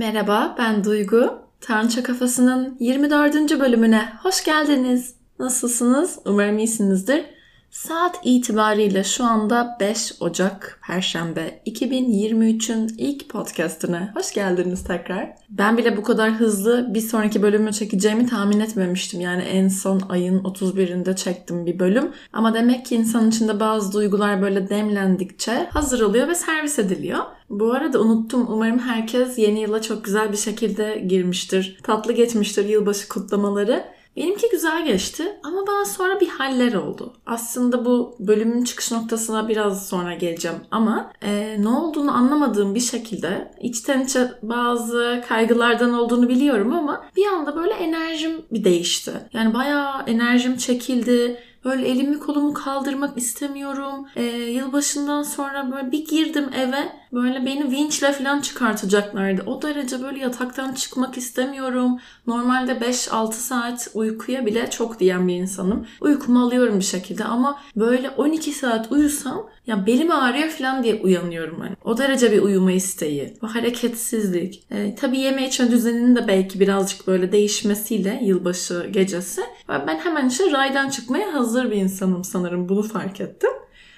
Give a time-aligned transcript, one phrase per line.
[0.00, 1.38] Merhaba, ben Duygu.
[1.60, 3.60] Tanrıça Kafası'nın 24.
[3.60, 5.14] bölümüne hoş geldiniz.
[5.38, 6.18] Nasılsınız?
[6.26, 7.24] Umarım iyisinizdir.
[7.70, 15.32] Saat itibariyle şu anda 5 Ocak Perşembe 2023'ün ilk podcastine hoş geldiniz tekrar.
[15.50, 19.20] Ben bile bu kadar hızlı bir sonraki bölümü çekeceğimi tahmin etmemiştim.
[19.20, 22.12] Yani en son ayın 31'inde çektim bir bölüm.
[22.32, 27.18] Ama demek ki insan içinde bazı duygular böyle demlendikçe hazır oluyor ve servis ediliyor.
[27.50, 28.46] Bu arada unuttum.
[28.48, 31.78] Umarım herkes yeni yıla çok güzel bir şekilde girmiştir.
[31.82, 33.84] Tatlı geçmiştir yılbaşı kutlamaları.
[34.16, 37.12] Benimki güzel geçti ama bana sonra bir haller oldu.
[37.26, 43.52] Aslında bu bölümün çıkış noktasına biraz sonra geleceğim ama e, ne olduğunu anlamadığım bir şekilde
[43.60, 49.12] içten içe bazı kaygılardan olduğunu biliyorum ama bir anda böyle enerjim bir değişti.
[49.32, 54.06] Yani bayağı enerjim çekildi Böyle elimi kolumu kaldırmak istemiyorum.
[54.16, 56.99] Ee, yılbaşından sonra böyle bir girdim eve.
[57.12, 59.42] Böyle beni vinçle falan çıkartacaklardı.
[59.46, 61.98] O derece böyle yataktan çıkmak istemiyorum.
[62.26, 65.86] Normalde 5-6 saat uykuya bile çok diyen bir insanım.
[66.00, 71.60] Uykumu alıyorum bir şekilde ama böyle 12 saat uyusam ya belim ağrıyor falan diye uyanıyorum
[71.60, 71.76] hani.
[71.84, 73.36] O derece bir uyuma isteği.
[73.42, 74.64] Bu hareketsizlik.
[74.70, 79.42] E, tabii yeme içme düzeninin de belki birazcık böyle değişmesiyle yılbaşı gecesi.
[79.68, 82.68] Ben hemen işte raydan çıkmaya hazır bir insanım sanırım.
[82.68, 83.50] Bunu fark ettim.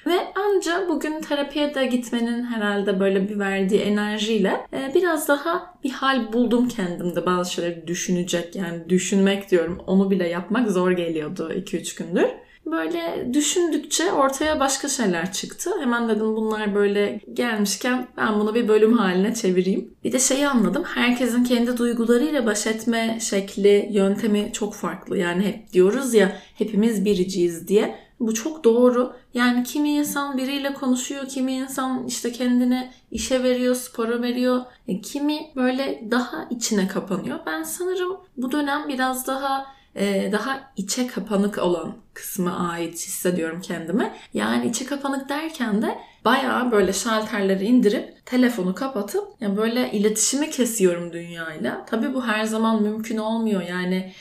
[0.07, 5.91] Ve anca bugün terapiye de gitmenin herhalde böyle bir verdiği enerjiyle e, biraz daha bir
[5.91, 8.57] hal buldum kendimde bazı şeyleri düşünecek.
[8.57, 12.27] Yani düşünmek diyorum onu bile yapmak zor geliyordu 2-3 gündür.
[12.67, 15.71] Böyle düşündükçe ortaya başka şeyler çıktı.
[15.81, 19.95] Hemen dedim bunlar böyle gelmişken ben bunu bir bölüm haline çevireyim.
[20.05, 20.83] Bir de şeyi anladım.
[20.85, 25.19] Herkesin kendi duygularıyla baş etme şekli, yöntemi çok farklı.
[25.19, 27.99] Yani hep diyoruz ya hepimiz biriciyiz diye.
[28.23, 29.13] Bu çok doğru.
[29.35, 34.61] Yani kimi insan biriyle konuşuyor, kimi insan işte kendini işe veriyor, spora veriyor.
[34.89, 37.39] E, kimi böyle daha içine kapanıyor.
[37.47, 44.15] Ben sanırım bu dönem biraz daha e, daha içe kapanık olan kısmı ait hissediyorum kendime.
[44.35, 51.13] Yani içe kapanık derken de bayağı böyle şalterleri indirip telefonu kapatıp yani böyle iletişimi kesiyorum
[51.13, 51.85] dünyayla.
[51.87, 53.63] Tabii bu her zaman mümkün olmuyor.
[53.63, 54.13] Yani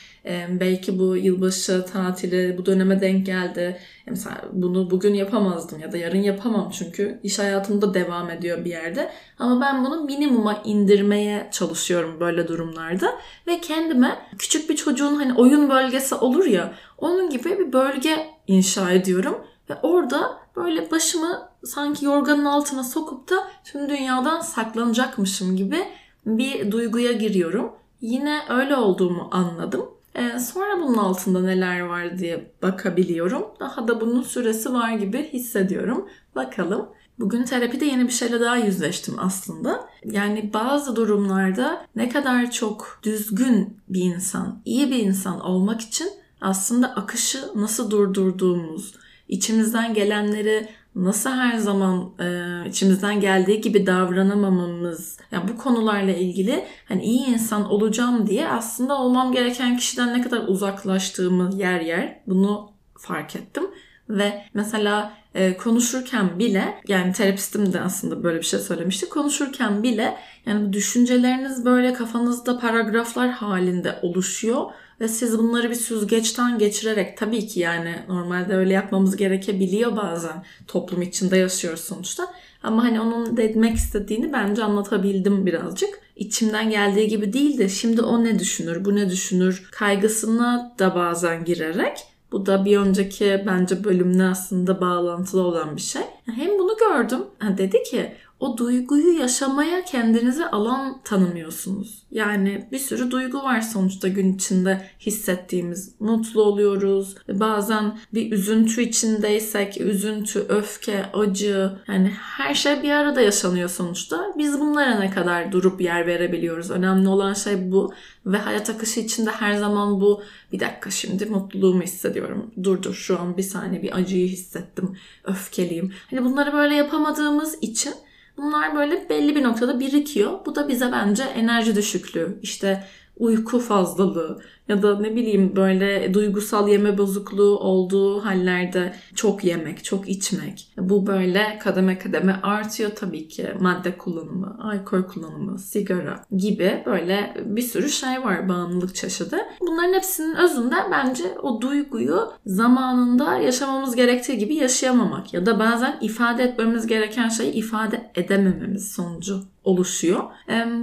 [0.60, 3.78] belki bu yılbaşı tatili bu döneme denk geldi.
[4.06, 9.12] Mesela bunu bugün yapamazdım ya da yarın yapamam çünkü iş hayatımda devam ediyor bir yerde.
[9.38, 13.18] Ama ben bunu minimuma indirmeye çalışıyorum böyle durumlarda.
[13.46, 18.90] Ve kendime küçük bir çocuğun hani oyun bölgesi olur ya onun gibi bir bölge inşa
[18.90, 19.38] ediyorum.
[19.70, 23.34] Ve orada böyle başımı sanki yorganın altına sokup da
[23.64, 25.78] tüm dünyadan saklanacakmışım gibi
[26.26, 27.72] bir duyguya giriyorum.
[28.00, 29.88] Yine öyle olduğumu anladım.
[30.14, 33.44] Ee, sonra bunun altında neler var diye bakabiliyorum.
[33.60, 36.08] Daha da bunun süresi var gibi hissediyorum.
[36.34, 36.88] Bakalım.
[37.18, 39.88] Bugün terapide yeni bir şeyle daha yüzleştim aslında.
[40.04, 46.08] Yani bazı durumlarda ne kadar çok düzgün bir insan, iyi bir insan olmak için
[46.40, 48.94] aslında akışı nasıl durdurduğumuz,
[49.28, 57.04] içimizden gelenleri nasıl her zaman e, içimizden geldiği gibi davranamamamız yani bu konularla ilgili hani
[57.04, 63.36] iyi insan olacağım diye aslında olmam gereken kişiden ne kadar uzaklaştığımı yer yer bunu fark
[63.36, 63.64] ettim
[64.08, 69.08] ve mesela e, konuşurken bile yani terapistim de aslında böyle bir şey söylemişti.
[69.08, 70.16] Konuşurken bile
[70.46, 74.70] yani düşünceleriniz böyle kafanızda paragraflar halinde oluşuyor
[75.00, 80.44] ve siz bunları bir süzgeçten geçirerek tabii ki yani normalde öyle yapmamız gerekebiliyor bazen.
[80.66, 82.26] Toplum içinde yaşıyoruz sonuçta.
[82.62, 86.00] Ama hani onun demek istediğini bence anlatabildim birazcık.
[86.16, 91.44] İçimden geldiği gibi değil de şimdi o ne düşünür, bu ne düşünür kaygısına da bazen
[91.44, 91.98] girerek
[92.32, 96.02] bu da bir önceki bence bölümle aslında bağlantılı olan bir şey.
[96.34, 97.20] Hem bunu gördüm.
[97.58, 102.02] dedi ki o duyguyu yaşamaya kendinize alan tanımıyorsunuz.
[102.10, 105.94] Yani bir sürü duygu var sonuçta gün içinde hissettiğimiz.
[106.00, 107.14] Mutlu oluyoruz.
[107.28, 114.32] Bazen bir üzüntü içindeysek üzüntü, öfke, acı yani her şey bir arada yaşanıyor sonuçta.
[114.38, 116.70] Biz bunlara ne kadar durup yer verebiliyoruz.
[116.70, 117.92] Önemli olan şey bu
[118.26, 120.22] ve hayat akışı içinde her zaman bu
[120.52, 122.50] bir dakika şimdi mutluluğumu hissediyorum.
[122.62, 124.96] Dur dur şu an bir saniye bir acıyı hissettim.
[125.24, 125.92] Öfkeliyim.
[126.10, 127.94] Hani bunları böyle yapamadığımız için
[128.36, 130.46] Bunlar böyle belli bir noktada birikiyor.
[130.46, 132.84] Bu da bize bence enerji düşüklüğü, işte
[133.16, 140.08] uyku fazlalığı ya da ne bileyim böyle duygusal yeme bozukluğu olduğu hallerde çok yemek, çok
[140.08, 140.68] içmek.
[140.78, 143.48] Bu böyle kademe kademe artıyor tabii ki.
[143.60, 149.36] Madde kullanımı, alkol kullanımı, sigara gibi böyle bir sürü şey var bağımlılık çeşidi.
[149.60, 156.42] Bunların hepsinin özünde bence o duyguyu zamanında yaşamamız gerektiği gibi yaşayamamak ya da bazen ifade
[156.42, 160.22] etmemiz gereken şeyi ifade edemememiz sonucu oluşuyor.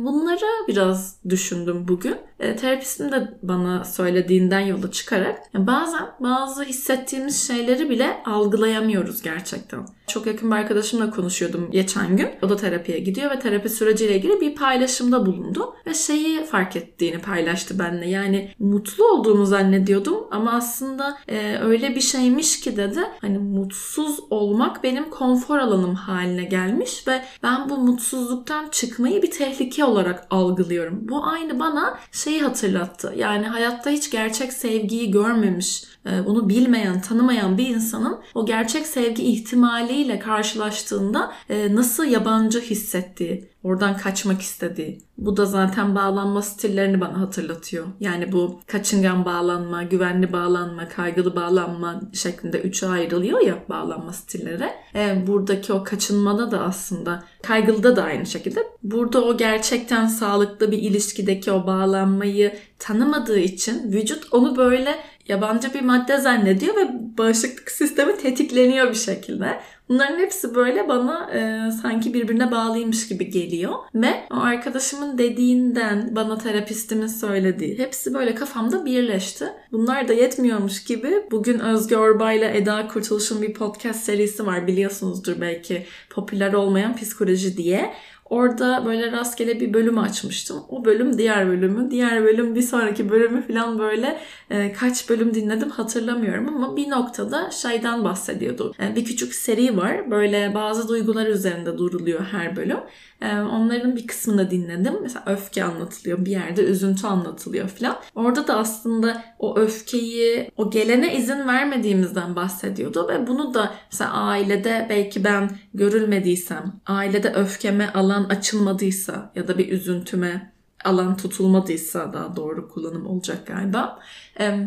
[0.04, 2.16] Bunları biraz düşündüm bugün.
[2.40, 9.86] E, terapistim de bana söylediğinden yola çıkarak bazen bazı hissettiğimiz şeyleri bile algılayamıyoruz gerçekten.
[10.08, 12.30] Çok yakın bir arkadaşımla konuşuyordum geçen gün.
[12.42, 15.76] O da terapiye gidiyor ve terapi süreciyle ilgili bir paylaşımda bulundu.
[15.88, 18.10] Ve şeyi fark ettiğini paylaştı benimle.
[18.10, 23.00] Yani mutlu olduğumu zannediyordum ama aslında e, öyle bir şeymiş ki dedi.
[23.22, 29.86] Hani mutsuz olmak benim konfor alanım haline gelmiş ve ben bu mutsuzluktan çıkmayı bir tehlike
[29.86, 31.00] olarak algılıyorum.
[31.10, 33.14] Bu aynı bana şeyi hatırlattı.
[33.18, 39.24] Yani hayatta hiç gerçek sevgiyi görmemiş, e, bunu bilmeyen, tanımayan bir insanın o gerçek sevgi
[39.24, 45.02] ihtimaliyle karşılaştığında e, nasıl yabancı hissettiği, oradan kaçmak istediği.
[45.18, 47.88] Bu da zaten bağlanma stillerini bana hatırlatıyor.
[48.00, 54.70] Yani bu kaçıngan bağlanma, güvenli bağlanma, kaygılı bağlanma şeklinde üçe ayrılıyor ya bağlanma stilleri.
[54.96, 58.68] E, buradaki o kaçınmada da aslında kaygılıda da aynı şekilde.
[58.84, 64.96] Burada o gerçekten sağlıklı bir ilişkideki o bağlanmayı tanımadığı için vücut onu böyle
[65.30, 66.88] yabancı bir madde zannediyor ve
[67.18, 69.60] bağışıklık sistemi tetikleniyor bir şekilde.
[69.90, 73.74] Bunların hepsi böyle bana e, sanki birbirine bağlıymış gibi geliyor.
[73.96, 79.46] Ve o arkadaşımın dediğinden bana terapistimin söylediği hepsi böyle kafamda birleşti.
[79.72, 85.42] Bunlar da yetmiyormuş gibi bugün Özge Orbay ile Eda Kurtuluş'un bir podcast serisi var biliyorsunuzdur
[85.42, 87.94] belki popüler olmayan psikoloji diye.
[88.30, 90.64] Orada böyle rastgele bir bölüm açmıştım.
[90.70, 95.70] O bölüm diğer bölümü, diğer bölüm bir sonraki bölümü falan böyle e, kaç bölüm dinledim
[95.70, 98.74] hatırlamıyorum ama bir noktada şeyden bahsediyordu.
[98.80, 100.12] E, bir küçük seri var.
[100.12, 102.80] Böyle bazı duygular üzerinde duruluyor her bölüm.
[103.22, 104.94] E, onların bir kısmını dinledim.
[105.02, 107.98] Mesela öfke anlatılıyor, bir yerde üzüntü anlatılıyor falan.
[108.16, 114.88] Orada da aslında o öfkeyi, o gelene izin vermediğimizden bahsediyordu ve bunu da mesela ailede
[114.90, 120.54] belki ben görülmediysem, ailede öfkeme alan açılmadıysa ya da bir üzüntüme
[120.86, 124.00] alan tutulmadıysa daha doğru kullanım olacak galiba.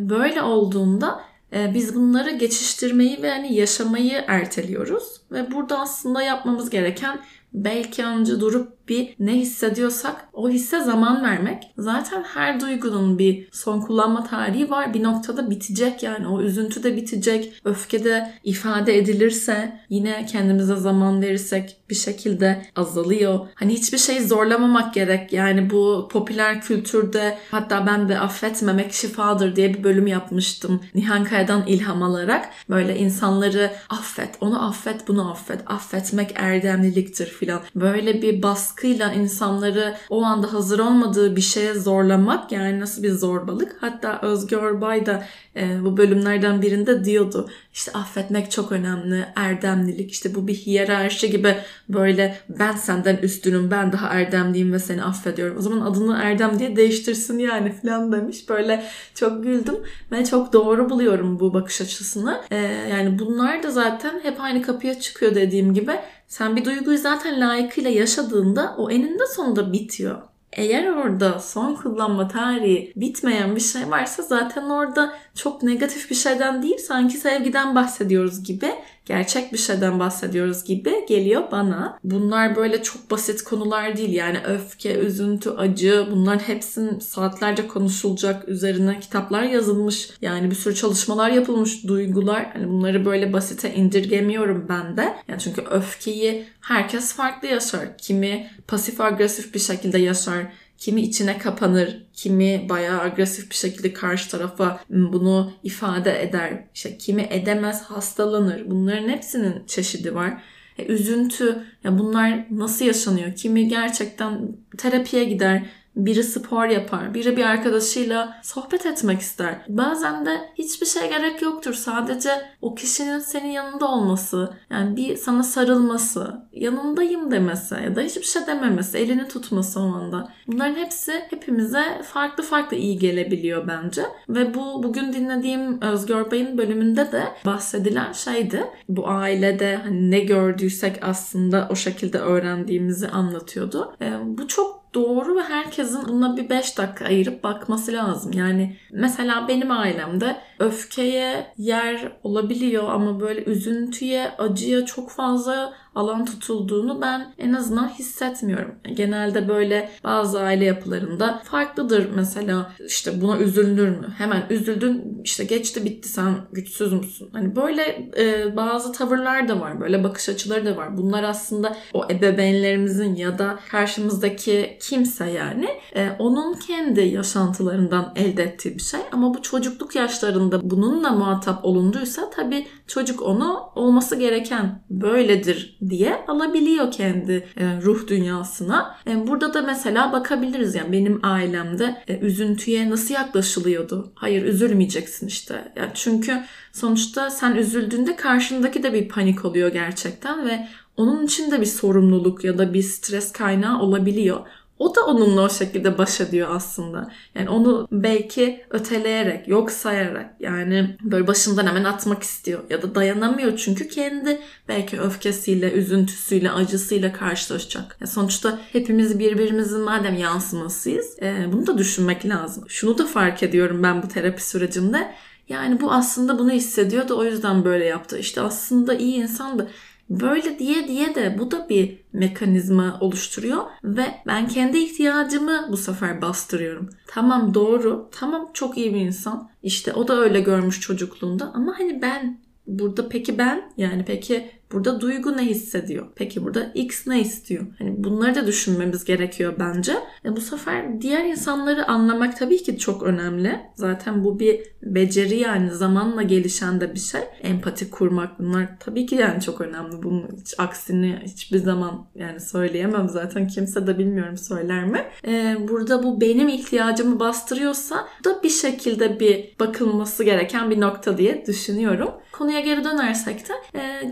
[0.01, 1.21] Böyle olduğunda
[1.53, 5.21] biz bunları geçiştirmeyi ve hani yaşamayı erteliyoruz.
[5.33, 7.21] Ve burada aslında yapmamız gereken
[7.53, 11.63] belki önce durup bir ne hissediyorsak o hisse zaman vermek.
[11.79, 14.95] Zaten her duygunun bir son kullanma tarihi var.
[14.95, 17.53] Bir noktada bitecek yani o üzüntü de bitecek.
[17.65, 23.41] Öfke de ifade edilirse yine kendimize zaman verirsek bir şekilde azalıyor.
[23.55, 25.33] Hani hiçbir şeyi zorlamamak gerek.
[25.33, 30.81] Yani bu popüler kültürde hatta ben de affetmemek şifadır diye bir bölüm yapmıştım.
[30.95, 35.61] Nihan Kaya'dan ilham alarak böyle insanları affet, onu affet, bunu affet.
[35.67, 37.61] Affetmek erdemliliktir filan.
[37.75, 43.11] Böyle bir baskı baskıyla insanları o anda hazır olmadığı bir şeye zorlamak yani nasıl bir
[43.11, 43.77] zorbalık.
[43.81, 45.25] Hatta Özgür Orbay da
[45.57, 47.49] e, bu bölümlerden birinde diyordu.
[47.73, 51.57] İşte affetmek çok önemli, erdemlilik işte bu bir hiyerarşi gibi
[51.89, 55.57] böyle ben senden üstünüm, ben daha erdemliyim ve seni affediyorum.
[55.59, 58.49] O zaman adını Erdem diye değiştirsin yani falan demiş.
[58.49, 58.85] Böyle
[59.15, 59.77] çok güldüm
[60.13, 62.41] ve çok doğru buluyorum bu bakış açısını.
[62.51, 62.57] E,
[62.91, 65.93] yani bunlar da zaten hep aynı kapıya çıkıyor dediğim gibi.
[66.33, 70.23] Sen bir duyguyu zaten layıkıyla yaşadığında o eninde sonunda bitiyor.
[70.53, 76.63] Eğer orada son kullanma tarihi bitmeyen bir şey varsa zaten orada çok negatif bir şeyden
[76.63, 81.99] değil sanki sevgiden bahsediyoruz gibi gerçek bir şeyden bahsediyoruz gibi geliyor bana.
[82.05, 89.01] Bunlar böyle çok basit konular değil yani öfke, üzüntü, acı bunların hepsinin saatlerce konuşulacak üzerine
[89.01, 90.11] kitaplar yazılmış.
[90.23, 92.51] Yani bir sürü çalışmalar yapılmış duygular.
[92.53, 95.15] Hani bunları böyle basite indirgemiyorum ben de.
[95.29, 97.99] Yani çünkü öfkeyi herkes farklı yaşar.
[97.99, 104.31] Kimi pasif agresif bir şekilde yaşar Kimi içine kapanır, kimi bayağı agresif bir şekilde karşı
[104.31, 106.65] tarafa bunu ifade eder.
[106.75, 108.71] İşte kimi edemez, hastalanır.
[108.71, 110.43] Bunların hepsinin çeşidi var.
[110.79, 113.35] E, üzüntü, ya bunlar nasıl yaşanıyor?
[113.35, 119.65] Kimi gerçekten terapiye gider, biri spor yapar, biri bir arkadaşıyla sohbet etmek ister.
[119.69, 121.75] Bazen de hiçbir şey gerek yoktur.
[121.75, 122.31] Sadece
[122.63, 128.47] o kişinin senin yanında olması, yani bir sana sarılması, yanındayım demesi ya da hiçbir şey
[128.47, 130.29] dememesi, elini tutması o anda.
[130.47, 134.03] Bunların hepsi hepimize farklı farklı iyi gelebiliyor bence.
[134.29, 138.65] Ve bu bugün dinlediğim Özgür Bey'in bölümünde de bahsedilen şeydi.
[138.89, 143.97] Bu ailede hani ne gördüysek aslında o şekilde öğrendiğimizi anlatıyordu.
[144.01, 148.33] E, bu çok doğru ve herkesin buna bir 5 dakika ayırıp bakması lazım.
[148.33, 157.01] Yani mesela benim ailemde öfkeye yer olabiliyor ama böyle üzüntüye, acıya çok fazla alan tutulduğunu
[157.01, 158.75] ben en azından hissetmiyorum.
[158.95, 164.15] Genelde böyle bazı aile yapılarında farklıdır mesela işte buna üzülür mü?
[164.19, 167.31] Hemen üzüldün işte geçti bitti sen güçsüz müsün?
[167.33, 170.97] Hani böyle e, bazı tavırlar da var böyle bakış açıları da var.
[170.97, 178.75] Bunlar aslında o ebeveynlerimizin ya da karşımızdaki kimse yani e, onun kendi yaşantılarından elde ettiği
[178.75, 185.79] bir şey ama bu çocukluk yaşlarında bununla muhatap olunduysa tabii çocuk onu olması gereken böyledir
[185.89, 188.97] diye alabiliyor kendi e, ruh dünyasına.
[189.07, 194.13] E, burada da mesela bakabiliriz yani benim ailemde e, üzüntüye nasıl yaklaşılıyordu?
[194.15, 195.73] Hayır üzülmeyeceksin işte.
[195.77, 201.61] Yani çünkü sonuçta sen üzüldüğünde karşındaki de bir panik oluyor gerçekten ve onun için de
[201.61, 204.47] bir sorumluluk ya da bir stres kaynağı olabiliyor.
[204.83, 207.11] O da onunla o şekilde baş ediyor aslında.
[207.35, 212.61] Yani onu belki öteleyerek, yok sayarak yani böyle başından hemen atmak istiyor.
[212.71, 214.39] Ya da dayanamıyor çünkü kendi
[214.69, 217.97] belki öfkesiyle, üzüntüsüyle, acısıyla karşılaşacak.
[218.01, 222.65] Ya sonuçta hepimiz birbirimizin madem yansımasıyız e, bunu da düşünmek lazım.
[222.69, 225.15] Şunu da fark ediyorum ben bu terapi sürecinde.
[225.49, 228.19] Yani bu aslında bunu hissediyordu o yüzden böyle yaptı.
[228.19, 229.71] İşte aslında iyi insandı.
[230.11, 236.23] Böyle diye diye de bu da bir mekanizma oluşturuyor ve ben kendi ihtiyacımı bu sefer
[236.23, 236.91] bastırıyorum.
[237.07, 239.51] Tamam doğru, tamam çok iyi bir insan.
[239.63, 245.01] İşte o da öyle görmüş çocukluğunda ama hani ben burada peki ben yani peki Burada
[245.01, 246.07] duygu ne hissediyor?
[246.15, 247.67] Peki burada X ne istiyor?
[247.79, 249.93] Hani bunları da düşünmemiz gerekiyor bence.
[250.25, 253.61] E bu sefer diğer insanları anlamak tabii ki çok önemli.
[253.75, 257.21] Zaten bu bir beceri yani zamanla gelişen de bir şey.
[257.43, 260.03] Empati kurmak bunlar tabii ki yani çok önemli.
[260.03, 263.47] Bunun hiç aksini hiçbir zaman yani söyleyemem zaten.
[263.47, 265.05] Kimse de bilmiyorum söyler mi?
[265.27, 271.47] E, burada bu benim ihtiyacımı bastırıyorsa da bir şekilde bir bakılması gereken bir nokta diye
[271.47, 272.11] düşünüyorum.
[272.33, 274.05] Konuya geri dönersek de e,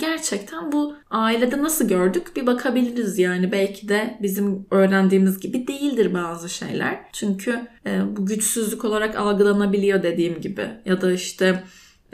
[0.51, 3.53] gerçekten bu ailede nasıl gördük bir bakabiliriz yani.
[3.53, 7.01] Belki de bizim öğrendiğimiz gibi değildir bazı şeyler.
[7.13, 10.69] Çünkü e, bu güçsüzlük olarak algılanabiliyor dediğim gibi.
[10.85, 11.65] Ya da işte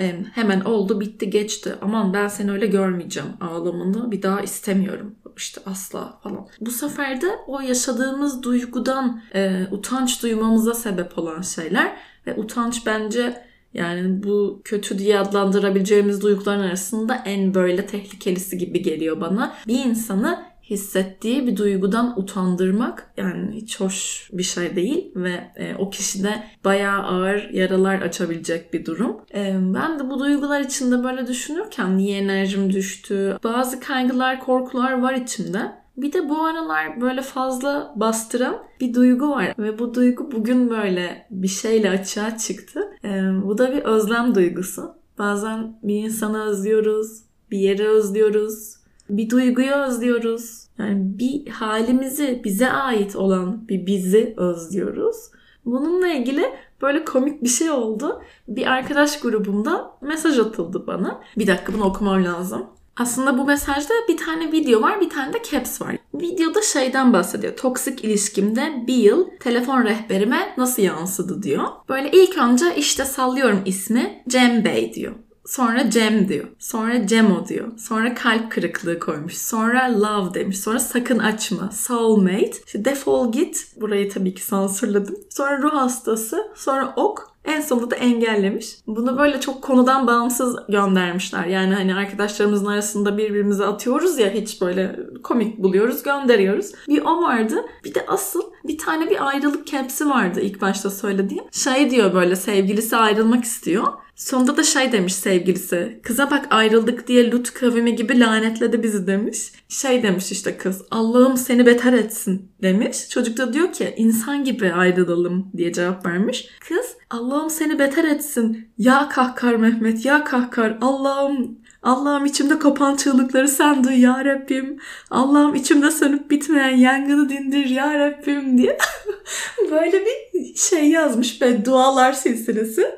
[0.00, 5.61] e, hemen oldu bitti geçti aman ben seni öyle görmeyeceğim ağlamını bir daha istemiyorum işte
[5.66, 6.47] asla falan.
[6.61, 13.46] Bu sefer de o yaşadığımız duygudan e, utanç duymamıza sebep olan şeyler ve utanç bence
[13.76, 19.54] yani bu kötü diye adlandırabileceğimiz duyguların arasında en böyle tehlikelisi gibi geliyor bana.
[19.66, 25.90] Bir insanı hissettiği bir duygudan utandırmak yani hiç hoş bir şey değil ve e, o
[25.90, 29.16] kişide bayağı ağır yaralar açabilecek bir durum.
[29.35, 35.14] E, ben de bu duygular içinde böyle düşünürken niye enerjim düştü, bazı kaygılar, korkular var
[35.14, 35.73] içimde.
[35.97, 41.26] Bir de bu aralar böyle fazla bastıran bir duygu var ve bu duygu bugün böyle
[41.31, 42.81] bir şeyle açığa çıktı.
[43.05, 44.95] Ee, bu da bir özlem duygusu.
[45.19, 48.76] Bazen bir insanı özlüyoruz, bir yeri özlüyoruz,
[49.11, 50.67] bir duyguyu özlüyoruz.
[50.79, 55.17] Yani bir halimizi, bize ait olan bir bizi özlüyoruz.
[55.65, 56.45] Bununla ilgili
[56.83, 58.23] böyle komik bir şey oldu.
[58.49, 61.21] Bir arkadaş grubumda mesaj atıldı bana.
[61.38, 62.67] Bir dakika bunu okumam lazım.
[62.97, 65.97] Aslında bu mesajda bir tane video var, bir tane de caps var.
[66.15, 67.57] Videoda şeyden bahsediyor.
[67.57, 71.65] Toksik ilişkimde bir yıl telefon rehberime nasıl yansıdı diyor.
[71.88, 75.15] Böyle ilk önce işte sallıyorum ismi Cem Bey diyor.
[75.47, 76.47] Sonra Cem diyor.
[76.59, 77.79] Sonra Cemo diyor.
[77.79, 79.37] Sonra kalp kırıklığı koymuş.
[79.37, 80.61] Sonra love demiş.
[80.61, 81.71] Sonra sakın açma.
[81.71, 82.53] Soulmate.
[82.67, 83.67] İşte defol git.
[83.81, 85.17] Burayı tabii ki sansürledim.
[85.31, 86.53] Sonra ruh hastası.
[86.55, 87.36] Sonra ok.
[87.47, 88.76] En sonunda da engellemiş.
[88.87, 91.45] Bunu böyle çok konudan bağımsız göndermişler.
[91.45, 96.73] Yani hani arkadaşlarımızın arasında birbirimize atıyoruz ya hiç böyle komik buluyoruz, gönderiyoruz.
[96.88, 97.65] Bir o vardı.
[97.85, 101.45] Bir de asıl bir tane bir ayrılık kepsi vardı ilk başta söylediğim.
[101.53, 103.87] Şey diyor böyle sevgilisi ayrılmak istiyor.
[104.17, 106.00] Sonunda da şey demiş sevgilisi.
[106.03, 109.38] Kıza bak ayrıldık diye Lut kavimi gibi lanetledi bizi demiş.
[109.69, 110.83] Şey demiş işte kız.
[110.91, 113.09] Allah'ım seni beter etsin demiş.
[113.09, 116.49] Çocuk da diyor ki insan gibi ayrılalım diye cevap vermiş.
[116.69, 118.69] Kız Allah'ım seni beter etsin.
[118.79, 120.79] Ya kahkar Mehmet ya kahkar.
[120.81, 124.81] Allah'ım Allah'ım içimde kopan çığlıkları sen duy ya Rabbim.
[125.11, 128.79] Allah'ım içimde sönüp bitmeyen yangını dindir ya Rabbim diye.
[129.71, 132.91] Böyle bir şey yazmış be dualar silsilesi.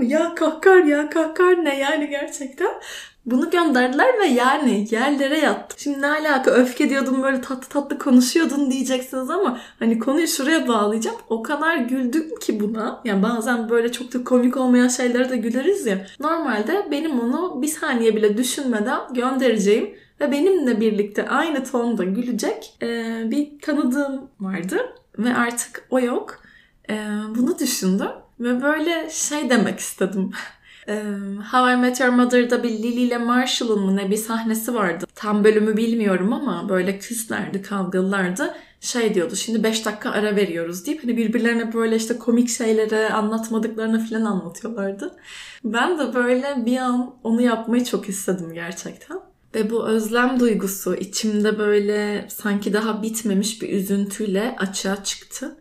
[0.00, 2.70] Ya kahkar ya kahkar ne yani gerçekten.
[3.26, 5.82] Bunu gönderdiler ve yani yerlere yattı.
[5.82, 11.16] Şimdi ne alaka öfke diyordun böyle tatlı tatlı konuşuyordun diyeceksiniz ama hani konuyu şuraya bağlayacağım.
[11.28, 13.00] O kadar güldüm ki buna.
[13.04, 16.06] Yani bazen böyle çok da komik olmayan şeylere de güleriz ya.
[16.20, 22.74] Normalde benim onu bir saniye bile düşünmeden göndereceğim ve benimle birlikte aynı tonda gülecek
[23.30, 24.94] bir tanıdığım vardı.
[25.18, 26.42] ve artık o yok.
[26.90, 26.94] Ee,
[27.36, 28.10] bunu düşündüm
[28.40, 30.30] ve böyle şey demek istedim.
[31.50, 35.06] How I Met Your Mother'da bir Lily ile Marshall'ın mı ne bir sahnesi vardı.
[35.14, 38.54] Tam bölümü bilmiyorum ama böyle küslerdi, kavgalılardı.
[38.80, 44.06] Şey diyordu şimdi 5 dakika ara veriyoruz deyip hani birbirlerine böyle işte komik şeyleri anlatmadıklarını
[44.06, 45.16] falan anlatıyorlardı.
[45.64, 49.18] Ben de böyle bir an onu yapmayı çok istedim gerçekten.
[49.54, 55.56] Ve bu özlem duygusu içimde böyle sanki daha bitmemiş bir üzüntüyle açığa çıktı.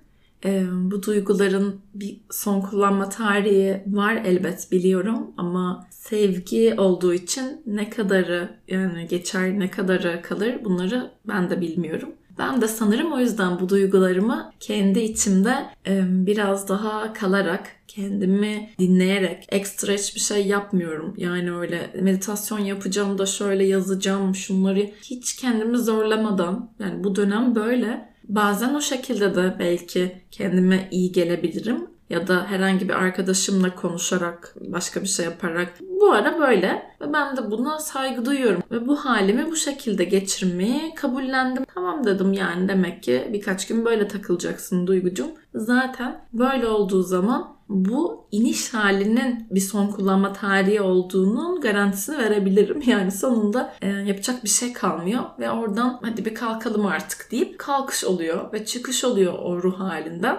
[0.45, 7.89] Ee, bu duyguların bir son kullanma tarihi var elbet biliyorum ama sevgi olduğu için ne
[7.89, 12.09] kadarı yani geçer ne kadarı kalır bunları ben de bilmiyorum.
[12.39, 15.55] Ben de sanırım o yüzden bu duygularımı kendi içimde
[15.87, 21.13] e, biraz daha kalarak, kendimi dinleyerek ekstra hiçbir şey yapmıyorum.
[21.17, 28.08] Yani öyle meditasyon yapacağım da şöyle yazacağım şunları hiç kendimi zorlamadan yani bu dönem böyle
[28.29, 35.01] Bazen o şekilde de belki kendime iyi gelebilirim ya da herhangi bir arkadaşımla konuşarak, başka
[35.01, 35.73] bir şey yaparak.
[36.01, 36.67] Bu ara böyle
[37.01, 38.63] ve ben de buna saygı duyuyorum.
[38.71, 41.65] Ve bu halimi bu şekilde geçirmeyi kabullendim.
[41.73, 45.27] Tamam dedim yani demek ki birkaç gün böyle takılacaksın duygucum.
[45.53, 52.81] Zaten böyle olduğu zaman bu iniş halinin bir son kullanma tarihi olduğunun garantisini verebilirim.
[52.89, 58.03] Yani sonunda e, yapacak bir şey kalmıyor ve oradan hadi bir kalkalım artık deyip kalkış
[58.03, 60.37] oluyor ve çıkış oluyor o ruh halinden.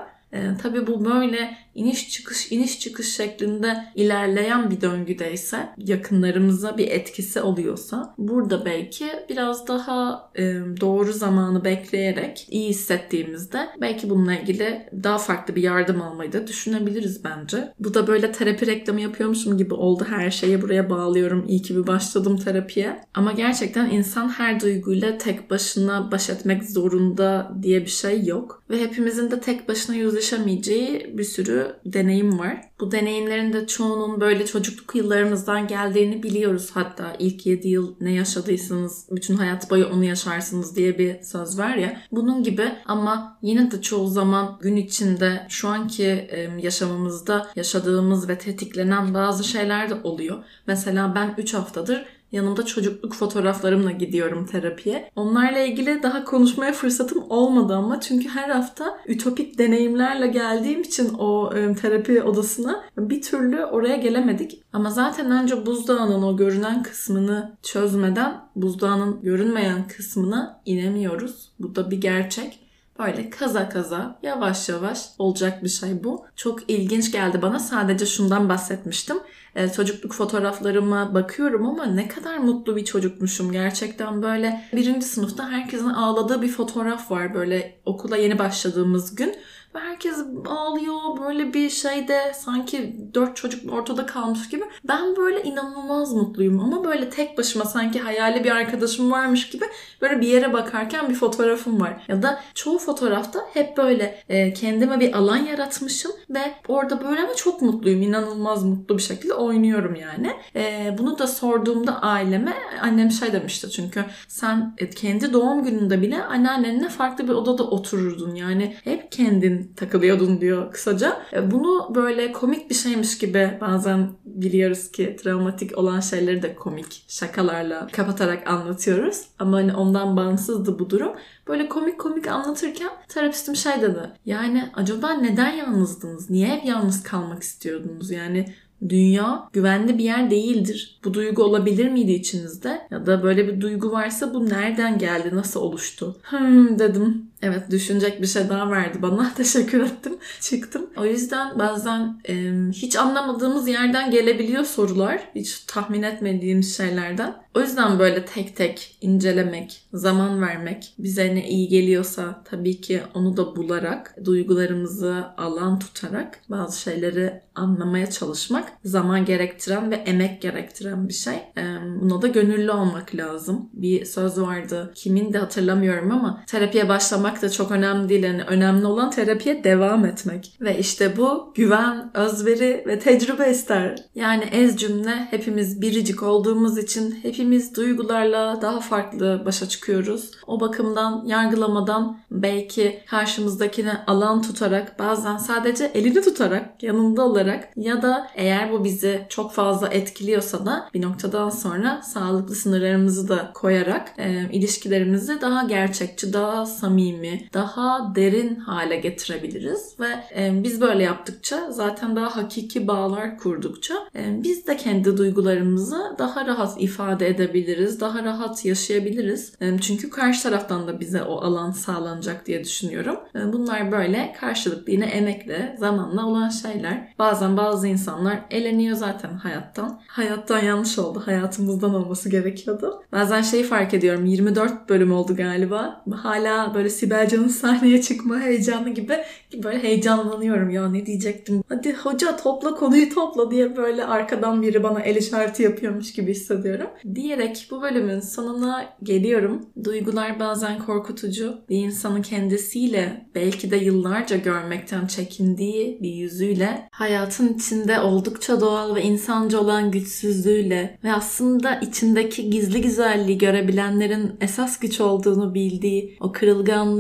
[0.63, 8.15] Tabii bu böyle iniş çıkış iniş çıkış şeklinde ilerleyen bir döngüdeyse yakınlarımıza bir etkisi oluyorsa
[8.19, 10.43] burada belki biraz daha e,
[10.81, 17.25] doğru zamanı bekleyerek iyi hissettiğimizde belki bununla ilgili daha farklı bir yardım almayı da düşünebiliriz
[17.25, 17.73] bence.
[17.79, 21.45] Bu da böyle terapi reklamı yapıyormuşum gibi oldu her şeyi buraya bağlıyorum.
[21.49, 23.01] İyi ki bir başladım terapiye.
[23.15, 28.63] Ama gerçekten insan her duyguyla tek başına baş etmek zorunda diye bir şey yok.
[28.71, 32.61] Ve hepimizin de tek başına yüzleşemeyeceği bir sürü deneyim var.
[32.81, 36.71] Bu deneyimlerin de çoğunun böyle çocukluk yıllarımızdan geldiğini biliyoruz.
[36.75, 41.75] Hatta ilk 7 yıl ne yaşadıysanız bütün hayat boyu onu yaşarsınız diye bir söz var
[41.75, 42.01] ya.
[42.13, 46.31] Bunun gibi ama yine de çoğu zaman gün içinde şu anki
[46.63, 50.45] yaşamımızda yaşadığımız ve tetiklenen bazı şeyler de oluyor.
[50.67, 55.11] Mesela ben 3 haftadır Yanımda çocukluk fotoğraflarımla gidiyorum terapiye.
[55.17, 61.55] Onlarla ilgili daha konuşmaya fırsatım olmadı ama çünkü her hafta ütopik deneyimlerle geldiğim için o
[61.55, 64.63] e, terapi odasına bir türlü oraya gelemedik.
[64.73, 71.53] Ama zaten önce buzdağının o görünen kısmını çözmeden buzdağının görünmeyen kısmına inemiyoruz.
[71.59, 72.70] Bu da bir gerçek.
[73.01, 76.27] Böyle kaza kaza yavaş yavaş olacak bir şey bu.
[76.37, 77.59] Çok ilginç geldi bana.
[77.59, 79.17] Sadece şundan bahsetmiştim.
[79.55, 83.53] Ee, çocukluk fotoğraflarıma bakıyorum ama ne kadar mutlu bir çocukmuşum.
[83.53, 89.35] Gerçekten böyle birinci sınıfta herkesin ağladığı bir fotoğraf var böyle okula yeni başladığımız gün.
[89.75, 94.65] Ve herkes ağlıyor böyle bir şeyde sanki dört çocuk ortada kalmış gibi.
[94.85, 99.65] Ben böyle inanılmaz mutluyum ama böyle tek başıma sanki hayali bir arkadaşım varmış gibi
[100.01, 102.05] böyle bir yere bakarken bir fotoğrafım var.
[102.09, 107.35] Ya da çoğu fotoğrafta hep böyle e, kendime bir alan yaratmışım ve orada böyle ama
[107.35, 108.03] çok mutluyum.
[108.03, 110.33] inanılmaz mutlu bir şekilde oynuyorum yani.
[110.57, 116.23] E, bunu da sorduğumda aileme annem şey demişti çünkü sen e, kendi doğum gününde bile
[116.25, 118.35] anneannenle farklı bir odada otururdun.
[118.35, 121.23] Yani hep kendin takılıyordun diyor kısaca.
[121.33, 127.05] E, bunu böyle komik bir şeymiş gibi bazen biliyoruz ki travmatik olan şeyleri de komik
[127.09, 129.23] şakalarla kapatarak anlatıyoruz.
[129.39, 131.13] Ama hani ondan bağımsızdı bu durum.
[131.49, 134.11] Böyle komik komik anlatırken terapistim şey dedi.
[134.27, 136.31] Yani acaba neden yalnızdınız?
[136.31, 138.11] Niye hep yalnız kalmak istiyordunuz?
[138.11, 138.47] Yani
[138.89, 141.01] Dünya güvenli bir yer değildir.
[141.05, 142.87] Bu duygu olabilir miydi içinizde?
[142.91, 145.31] Ya da böyle bir duygu varsa bu nereden geldi?
[145.33, 146.17] Nasıl oluştu?
[146.23, 147.30] Hmm dedim.
[147.43, 149.35] Evet düşünecek bir şey daha verdi bana.
[149.37, 150.17] Teşekkür ettim.
[150.41, 150.91] Çıktım.
[150.97, 155.21] O yüzden bazen e, hiç anlamadığımız yerden gelebiliyor sorular.
[155.35, 157.35] Hiç tahmin etmediğimiz şeylerden.
[157.55, 163.37] O yüzden böyle tek tek incelemek, zaman vermek bize ne iyi geliyorsa tabii ki onu
[163.37, 171.15] da bularak, duygularımızı alan tutarak bazı şeyleri anlamaya çalışmak zaman gerektiren ve emek gerektiren bir
[171.15, 171.35] şey.
[171.35, 171.63] E,
[172.01, 173.71] buna da gönüllü olmak lazım.
[173.73, 174.93] Bir söz vardı.
[174.95, 178.23] Kimin de hatırlamıyorum ama terapiye başlamak olmak da çok önemli değil.
[178.23, 180.57] Yani önemli olan terapiye devam etmek.
[180.61, 183.97] Ve işte bu güven, özveri ve tecrübe ister.
[184.15, 190.31] Yani ez cümle hepimiz biricik olduğumuz için hepimiz duygularla daha farklı başa çıkıyoruz.
[190.47, 198.27] O bakımdan yargılamadan belki karşımızdakine alan tutarak bazen sadece elini tutarak yanında olarak ya da
[198.35, 204.51] eğer bu bizi çok fazla etkiliyorsa da bir noktadan sonra sağlıklı sınırlarımızı da koyarak e,
[204.53, 211.71] ilişkilerimizi daha gerçekçi, daha samimi samimi, daha derin hale getirebiliriz ve e, biz böyle yaptıkça
[211.71, 218.25] zaten daha hakiki bağlar kurdukça e, biz de kendi duygularımızı daha rahat ifade edebiliriz, daha
[218.25, 219.53] rahat yaşayabiliriz.
[219.61, 223.17] E, çünkü karşı taraftan da bize o alan sağlanacak diye düşünüyorum.
[223.35, 227.15] E, bunlar böyle karşılıklı yine emekle, zamanla olan şeyler.
[227.19, 230.01] Bazen bazı insanlar eleniyor zaten hayattan.
[230.09, 231.23] Hayattan yanlış oldu.
[231.25, 233.03] Hayatımızdan olması gerekiyordu.
[233.13, 234.27] Bazen şeyi fark ediyorum.
[234.27, 236.05] 24 bölüm oldu galiba.
[236.23, 239.17] Hala böyle Sibel Can'ın sahneye çıkma heyecanı gibi
[239.63, 240.71] böyle heyecanlanıyorum.
[240.71, 241.63] Ya ne diyecektim?
[241.69, 246.87] Hadi hoca topla konuyu topla diye böyle arkadan biri bana el işareti yapıyormuş gibi hissediyorum.
[247.15, 249.67] Diyerek bu bölümün sonuna geliyorum.
[249.85, 251.59] Duygular bazen korkutucu.
[251.69, 259.03] Bir insanın kendisiyle belki de yıllarca görmekten çekindiği bir yüzüyle hayatın içinde oldukça doğal ve
[259.03, 266.33] insancı olan güçsüzlüğüyle ve aslında içindeki gizli güzelliği görebilenlerin esas güç olduğunu bildiği o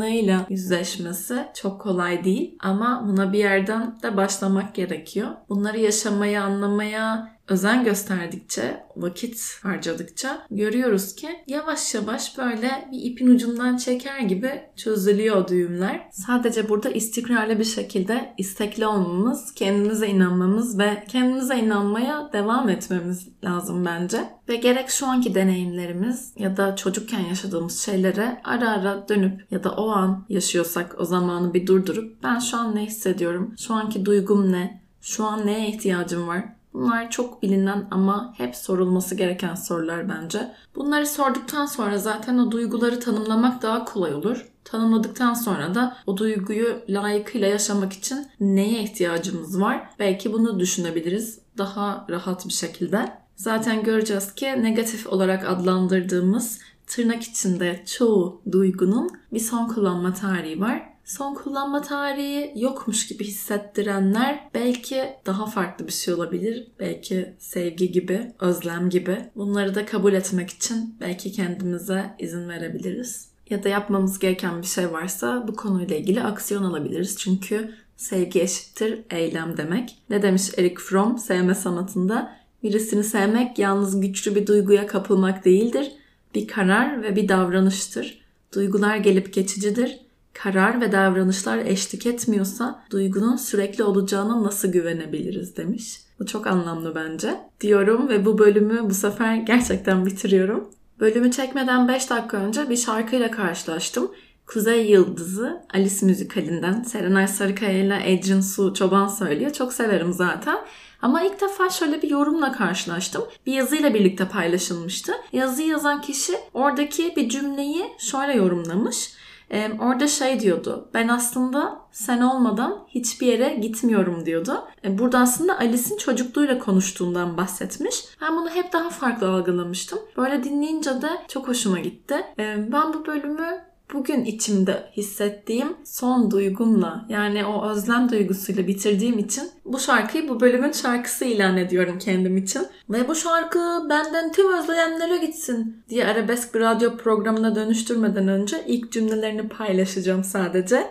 [0.00, 2.56] kırılganlığıyla yüzleşmesi çok kolay değil.
[2.60, 5.28] Ama buna bir yerden de başlamak gerekiyor.
[5.48, 13.76] Bunları yaşamaya, anlamaya, özen gösterdikçe, vakit harcadıkça görüyoruz ki yavaş yavaş böyle bir ipin ucundan
[13.76, 16.08] çeker gibi çözülüyor düğümler.
[16.12, 23.84] Sadece burada istikrarlı bir şekilde istekli olmamız, kendimize inanmamız ve kendimize inanmaya devam etmemiz lazım
[23.84, 24.24] bence.
[24.48, 29.70] Ve gerek şu anki deneyimlerimiz ya da çocukken yaşadığımız şeylere ara ara dönüp ya da
[29.70, 34.52] o an yaşıyorsak o zamanı bir durdurup ben şu an ne hissediyorum, şu anki duygum
[34.52, 40.54] ne, şu an neye ihtiyacım var Bunlar çok bilinen ama hep sorulması gereken sorular bence.
[40.74, 44.46] Bunları sorduktan sonra zaten o duyguları tanımlamak daha kolay olur.
[44.64, 49.90] Tanımladıktan sonra da o duyguyu layıkıyla yaşamak için neye ihtiyacımız var?
[49.98, 53.12] Belki bunu düşünebiliriz daha rahat bir şekilde.
[53.36, 60.89] Zaten göreceğiz ki negatif olarak adlandırdığımız tırnak içinde çoğu duygunun bir son kullanma tarihi var
[61.04, 66.66] son kullanma tarihi yokmuş gibi hissettirenler belki daha farklı bir şey olabilir.
[66.80, 69.18] Belki sevgi gibi, özlem gibi.
[69.36, 73.30] Bunları da kabul etmek için belki kendimize izin verebiliriz.
[73.50, 77.16] Ya da yapmamız gereken bir şey varsa bu konuyla ilgili aksiyon alabiliriz.
[77.18, 79.96] Çünkü sevgi eşittir eylem demek.
[80.10, 82.40] Ne demiş Eric Fromm sevme sanatında?
[82.62, 85.92] Birisini sevmek yalnız güçlü bir duyguya kapılmak değildir.
[86.34, 88.20] Bir karar ve bir davranıştır.
[88.54, 90.00] Duygular gelip geçicidir
[90.32, 96.00] karar ve davranışlar eşlik etmiyorsa duygunun sürekli olacağına nasıl güvenebiliriz demiş.
[96.20, 97.40] Bu çok anlamlı bence.
[97.60, 100.70] Diyorum ve bu bölümü bu sefer gerçekten bitiriyorum.
[101.00, 104.10] Bölümü çekmeden 5 dakika önce bir şarkıyla karşılaştım.
[104.46, 109.52] Kuzey Yıldızı Alice müzikalinden Serenay Sarıkaya ile Ecrin Su Çoban söylüyor.
[109.52, 110.58] Çok severim zaten.
[111.02, 113.24] Ama ilk defa şöyle bir yorumla karşılaştım.
[113.46, 115.12] Bir yazıyla birlikte paylaşılmıştı.
[115.32, 119.12] Yazıyı yazan kişi oradaki bir cümleyi şöyle yorumlamış.
[119.50, 120.88] Ee, orada şey diyordu.
[120.94, 124.64] Ben aslında sen olmadan hiçbir yere gitmiyorum diyordu.
[124.84, 128.04] Ee, burada aslında Alice'in çocukluğuyla konuştuğundan bahsetmiş.
[128.22, 129.98] Ben bunu hep daha farklı algılamıştım.
[130.16, 132.14] Böyle dinleyince de çok hoşuma gitti.
[132.38, 139.50] Ee, ben bu bölümü bugün içimde hissettiğim son duygumla yani o özlem duygusuyla bitirdiğim için
[139.64, 142.66] bu şarkıyı bu bölümün şarkısı ilan ediyorum kendim için.
[142.90, 148.92] Ve bu şarkı benden tüm özleyenlere gitsin diye arabesk bir radyo programına dönüştürmeden önce ilk
[148.92, 150.86] cümlelerini paylaşacağım sadece.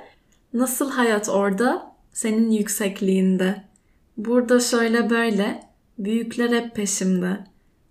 [0.54, 1.96] Nasıl hayat orada?
[2.14, 3.64] Senin yüksekliğinde.
[4.18, 5.64] Burada şöyle böyle.
[5.98, 7.38] Büyükler hep peşimde.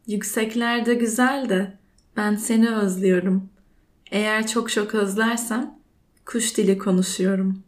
[0.07, 1.73] Yükseklerde güzel de
[2.17, 3.58] ben seni özlüyorum.''
[4.11, 5.79] Eğer çok çok özlersem
[6.27, 7.63] kuş dili konuşuyorum.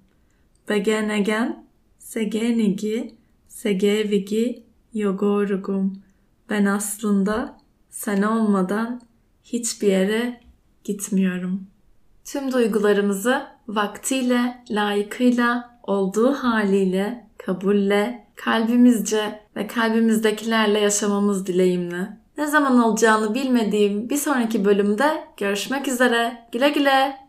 [0.68, 1.66] Begen egen,
[1.98, 3.14] segenigi,
[3.48, 6.02] segevigi, yogorugum.
[6.50, 7.58] Ben aslında
[7.90, 9.00] sen olmadan
[9.44, 10.40] hiçbir yere
[10.84, 11.66] gitmiyorum.
[12.24, 22.19] Tüm duygularımızı vaktiyle, layıkıyla, olduğu haliyle, kabulle, kalbimizce ve kalbimizdekilerle yaşamamız dileğimle.
[22.40, 26.46] Ne zaman olacağını bilmediğim bir sonraki bölümde görüşmek üzere.
[26.52, 27.19] Güle güle.